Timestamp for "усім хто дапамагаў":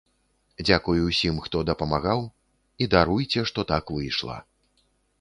1.09-2.19